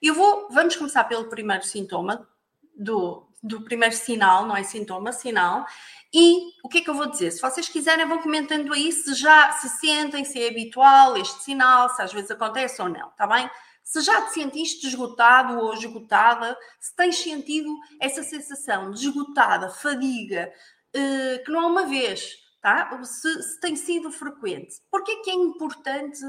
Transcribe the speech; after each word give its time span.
Eu 0.00 0.14
vou, 0.14 0.48
vamos 0.50 0.76
começar 0.76 1.04
pelo 1.04 1.28
primeiro 1.28 1.64
sintoma, 1.64 2.26
do, 2.74 3.28
do 3.42 3.62
primeiro 3.62 3.94
sinal, 3.94 4.46
não 4.46 4.56
é 4.56 4.62
sintoma, 4.62 5.12
sinal. 5.12 5.66
E 6.12 6.52
o 6.64 6.68
que 6.68 6.78
é 6.78 6.80
que 6.80 6.90
eu 6.90 6.94
vou 6.94 7.10
dizer? 7.10 7.30
Se 7.30 7.40
vocês 7.40 7.68
quiserem, 7.68 8.06
vão 8.06 8.22
comentando 8.22 8.72
aí 8.72 8.90
se 8.90 9.14
já 9.14 9.52
se 9.52 9.68
sentem, 9.68 10.24
se 10.24 10.42
é 10.42 10.48
habitual 10.48 11.16
este 11.16 11.42
sinal, 11.44 11.88
se 11.90 12.02
às 12.02 12.12
vezes 12.12 12.30
acontece 12.30 12.80
ou 12.80 12.88
não, 12.88 13.08
está 13.08 13.26
bem? 13.26 13.48
Se 13.84 14.00
já 14.00 14.22
te 14.22 14.34
sentiste 14.34 14.86
esgotado 14.86 15.58
ou 15.58 15.74
esgotada, 15.74 16.56
se 16.80 16.94
tens 16.96 17.16
sentido 17.18 17.76
essa 18.00 18.22
sensação 18.22 18.90
de 18.90 19.06
esgotada, 19.06 19.68
fadiga, 19.68 20.52
eh, 20.92 21.42
que 21.44 21.50
não 21.50 21.62
é 21.62 21.66
uma 21.66 21.86
vez, 21.86 22.36
tá? 22.60 23.02
Se, 23.04 23.42
se 23.42 23.60
tem 23.60 23.76
sido 23.76 24.10
frequente. 24.10 24.76
Porquê 24.90 25.16
que 25.16 25.30
é 25.30 25.34
importante 25.34 26.20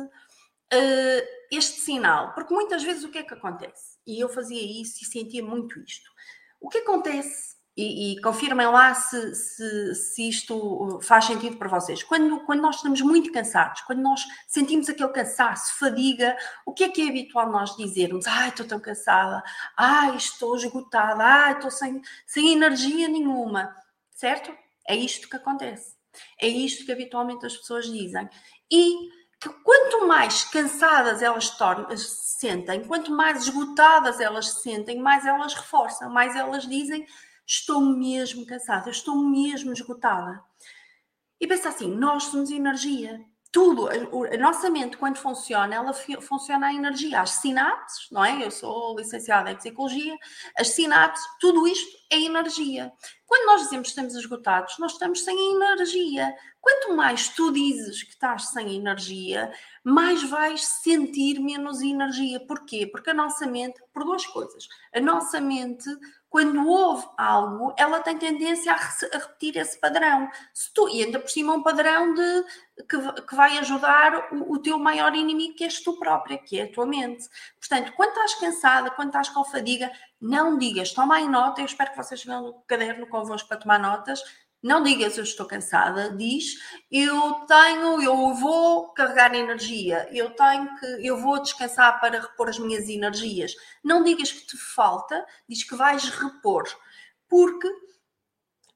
uh, 0.73 1.27
este 1.51 1.81
sinal? 1.81 2.33
Porque 2.33 2.53
muitas 2.53 2.83
vezes 2.83 3.03
o 3.03 3.09
que 3.09 3.17
é 3.17 3.23
que 3.23 3.33
acontece? 3.33 3.97
E 4.05 4.19
eu 4.19 4.29
fazia 4.29 4.61
isso 4.81 5.03
e 5.03 5.05
sentia 5.05 5.43
muito 5.43 5.79
isto. 5.79 6.09
O 6.59 6.69
que 6.69 6.79
acontece, 6.79 7.55
e, 7.75 8.13
e 8.13 8.21
confirmem 8.21 8.67
lá 8.67 8.93
se, 8.93 9.33
se, 9.33 9.95
se, 9.95 10.29
isto 10.29 10.99
faz 11.01 11.25
sentido 11.25 11.57
para 11.57 11.69
vocês, 11.69 12.03
quando, 12.03 12.41
quando 12.45 12.61
nós 12.61 12.75
estamos 12.77 13.01
muito 13.01 13.31
cansados, 13.31 13.81
quando 13.81 14.01
nós 14.01 14.21
sentimos 14.47 14.89
aquele 14.89 15.09
cansaço, 15.09 15.77
fadiga, 15.79 16.37
o 16.65 16.73
que 16.73 16.83
é 16.83 16.89
que 16.89 17.01
é 17.01 17.09
habitual 17.09 17.51
nós 17.51 17.75
dizermos? 17.75 18.27
Ai, 18.27 18.49
estou 18.49 18.67
tão 18.67 18.79
cansada, 18.79 19.41
ai, 19.77 20.15
estou 20.15 20.55
esgotada, 20.55 21.23
ai, 21.23 21.53
estou 21.53 21.71
sem, 21.71 22.01
sem 22.27 22.53
energia 22.53 23.07
nenhuma, 23.07 23.75
certo? 24.11 24.55
É 24.87 24.95
isto 24.95 25.29
que 25.29 25.37
acontece. 25.37 25.95
É 26.39 26.47
isto 26.47 26.85
que 26.85 26.91
habitualmente 26.91 27.45
as 27.45 27.55
pessoas 27.55 27.85
dizem. 27.85 28.29
E 28.69 29.09
que 29.41 29.49
quanto 29.49 30.07
mais 30.07 30.43
cansadas 30.43 31.23
elas 31.23 31.49
tornam, 31.49 31.89
se 31.97 32.37
sentem, 32.39 32.85
quanto 32.85 33.11
mais 33.11 33.43
esgotadas 33.43 34.19
elas 34.19 34.49
se 34.49 34.61
sentem, 34.61 34.99
mais 34.99 35.25
elas 35.25 35.55
reforçam, 35.55 36.11
mais 36.11 36.35
elas 36.35 36.67
dizem: 36.67 37.07
Estou 37.45 37.81
mesmo 37.81 38.45
cansada, 38.45 38.91
estou 38.91 39.15
mesmo 39.15 39.73
esgotada. 39.73 40.43
E 41.39 41.47
pensa 41.47 41.69
assim: 41.69 41.89
nós 41.89 42.25
somos 42.25 42.51
energia. 42.51 43.19
Tudo, 43.51 43.89
a, 43.89 44.37
nossa 44.37 44.69
mente, 44.69 44.95
quando 44.95 45.17
funciona, 45.17 45.75
ela 45.75 45.93
funciona 46.21 46.67
a 46.67 46.73
energia. 46.73 47.19
As 47.19 47.31
sinapses, 47.31 48.07
não 48.09 48.23
é? 48.23 48.45
Eu 48.45 48.49
sou 48.49 48.97
licenciada 48.97 49.51
em 49.51 49.57
psicologia, 49.57 50.15
as 50.57 50.69
sinapses, 50.69 51.25
tudo 51.39 51.67
isto 51.67 51.97
é 52.09 52.17
energia. 52.17 52.91
Quando 53.25 53.47
nós 53.47 53.63
dizemos 53.63 53.87
que 53.87 53.91
estamos 53.91 54.15
esgotados, 54.15 54.77
nós 54.79 54.93
estamos 54.93 55.23
sem 55.23 55.53
energia. 55.55 56.33
Quanto 56.61 56.93
mais 56.95 57.27
tu 57.29 57.51
dizes 57.51 58.03
que 58.03 58.11
estás 58.11 58.49
sem 58.49 58.75
energia, 58.75 59.51
mais 59.83 60.23
vais 60.23 60.65
sentir 60.65 61.39
menos 61.39 61.81
energia. 61.81 62.39
Porquê? 62.45 62.87
Porque 62.87 63.09
a 63.09 63.13
nossa 63.13 63.45
mente, 63.47 63.81
por 63.93 64.05
duas 64.05 64.25
coisas. 64.25 64.67
A 64.93 65.01
nossa 65.01 65.41
mente, 65.41 65.89
quando 66.31 66.65
ouve 66.65 67.05
algo, 67.17 67.73
ela 67.77 67.99
tem 67.99 68.17
tendência 68.17 68.71
a, 68.71 68.75
a 68.77 69.17
repetir 69.17 69.57
esse 69.57 69.77
padrão. 69.77 70.31
Se 70.53 70.73
tu, 70.73 70.87
e 70.87 71.03
ainda 71.03 71.19
por 71.19 71.29
cima 71.29 71.53
um 71.53 71.61
padrão 71.61 72.13
de, 72.13 72.45
que, 72.89 73.21
que 73.23 73.35
vai 73.35 73.57
ajudar 73.57 74.29
o, 74.31 74.53
o, 74.53 74.57
teu 74.57 74.79
maior 74.79 75.13
inimigo, 75.13 75.55
que 75.55 75.65
és 75.65 75.81
tu 75.83 75.99
própria, 75.99 76.37
que 76.37 76.57
é 76.57 76.63
a 76.63 76.71
tua 76.71 76.85
mente. 76.85 77.27
Portanto, 77.59 77.91
quando 77.97 78.11
estás 78.11 78.35
cansada, 78.35 78.91
quando 78.91 79.09
estás 79.09 79.27
com 79.27 79.43
fadiga, 79.43 79.91
não 80.21 80.57
digas, 80.57 80.93
toma 80.93 81.17
aí 81.17 81.27
nota, 81.27 81.59
eu 81.59 81.65
espero 81.65 81.91
que 81.91 81.97
vocês 81.97 82.23
tenham 82.23 82.45
o 82.45 82.53
caderno 82.61 83.07
convosco 83.07 83.49
para 83.49 83.57
tomar 83.57 83.77
notas, 83.77 84.23
não 84.61 84.83
digas 84.83 85.17
eu 85.17 85.23
estou 85.23 85.45
cansada, 85.45 86.11
diz 86.11 86.55
eu 86.91 87.33
tenho, 87.47 88.01
eu 88.01 88.33
vou 88.35 88.93
carregar 88.93 89.33
energia, 89.33 90.07
eu 90.11 90.29
tenho 90.31 90.77
que, 90.77 91.07
eu 91.07 91.17
vou 91.17 91.41
descansar 91.41 91.99
para 91.99 92.19
repor 92.19 92.49
as 92.49 92.59
minhas 92.59 92.87
energias. 92.87 93.55
Não 93.83 94.03
digas 94.03 94.31
que 94.31 94.45
te 94.45 94.57
falta, 94.57 95.25
diz 95.47 95.63
que 95.63 95.75
vais 95.75 96.09
repor. 96.09 96.65
Porque 97.27 97.67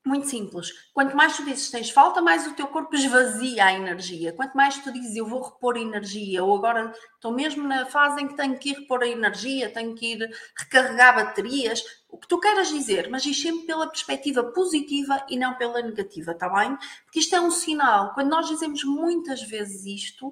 muito 0.06 0.28
simples. 0.28 0.72
Quanto 0.94 1.18
mais 1.18 1.36
tu 1.36 1.44
dizes 1.44 1.72
tens 1.72 1.90
falta, 1.90 2.22
mais 2.22 2.46
o 2.46 2.54
teu 2.54 2.68
corpo 2.68 2.96
esvazia 2.96 3.66
a 3.66 3.74
energia. 3.74 4.32
Quanto 4.34 4.56
mais 4.56 4.78
tu 4.78 4.94
dizes 4.94 5.16
eu 5.16 5.26
vou 5.26 5.42
repor 5.42 5.78
energia, 5.78 6.44
ou 6.44 6.56
agora 6.56 6.94
estou 7.16 7.34
mesmo 7.34 7.68
na 7.68 7.88
fase 7.88 8.22
em 8.22 8.28
que 8.28 8.36
tenho 8.36 8.58
que 8.58 8.70
ir 8.70 8.80
repor 8.80 9.02
a 9.02 9.08
energia, 9.08 9.72
tenho 9.72 9.96
que 9.96 10.14
ir 10.14 10.30
recarregar 10.56 11.16
baterias, 11.16 11.84
o 12.08 12.18
que 12.20 12.28
tu 12.28 12.40
queiras 12.40 12.70
dizer, 12.70 13.10
mas 13.10 13.24
diz 13.24 13.42
sempre 13.42 13.66
pela 13.66 13.88
perspectiva 13.88 14.44
positiva 14.44 15.26
e 15.28 15.38
não 15.38 15.56
pela 15.56 15.82
negativa, 15.82 16.34
está 16.34 16.48
bem? 16.50 16.78
Porque 17.06 17.20
isto 17.20 17.36
é 17.36 17.42
um 17.42 17.50
sinal. 17.50 18.14
Quando 18.14 18.30
nós 18.30 18.48
dizemos 18.48 18.84
muitas 18.84 19.42
vezes 19.42 19.86
isto, 19.86 20.32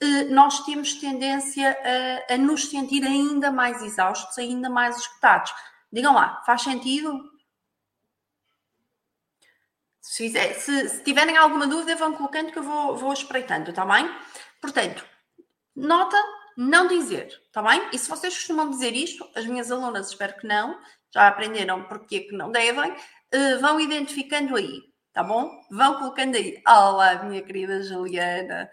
eh, 0.00 0.24
nós 0.26 0.64
temos 0.64 0.94
tendência 0.94 1.76
a, 2.28 2.34
a 2.34 2.38
nos 2.38 2.70
sentir 2.70 3.04
ainda 3.04 3.50
mais 3.50 3.82
exaustos, 3.82 4.38
ainda 4.38 4.70
mais 4.70 4.96
esgotados. 4.96 5.52
Digam 5.92 6.14
lá, 6.14 6.40
faz 6.46 6.62
sentido? 6.62 7.36
Se, 10.10 10.30
se, 10.30 10.88
se, 10.88 11.04
tiverem 11.04 11.36
alguma 11.36 11.66
dúvida, 11.66 11.94
vão 11.94 12.14
colocando 12.14 12.50
que 12.50 12.58
eu 12.58 12.62
vou, 12.62 12.96
vou 12.96 13.12
espreitando, 13.12 13.68
está 13.68 13.84
bem? 13.84 14.10
Portanto, 14.58 15.04
nota 15.76 16.16
não 16.56 16.88
dizer, 16.88 17.26
está 17.26 17.62
bem? 17.62 17.86
E 17.92 17.98
se 17.98 18.08
vocês 18.08 18.34
costumam 18.34 18.70
dizer 18.70 18.96
isto, 18.96 19.28
as 19.36 19.44
minhas 19.44 19.70
alunas 19.70 20.08
espero 20.08 20.34
que 20.38 20.46
não, 20.46 20.80
já 21.12 21.28
aprenderam 21.28 21.84
porque 21.84 22.20
que 22.20 22.34
não 22.34 22.50
devem, 22.50 22.90
uh, 22.90 23.60
vão 23.60 23.78
identificando 23.78 24.56
aí, 24.56 24.80
tá 25.12 25.22
bom? 25.22 25.50
Vão 25.70 25.98
colocando 25.98 26.36
aí. 26.36 26.56
Olá, 26.66 27.22
minha 27.24 27.42
querida 27.42 27.82
Juliana. 27.82 28.66